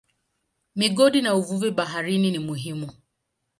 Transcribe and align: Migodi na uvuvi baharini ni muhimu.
Migodi 0.77 1.19
na 1.21 1.33
uvuvi 1.35 1.71
baharini 1.71 2.31
ni 2.31 2.39
muhimu. 2.39 2.87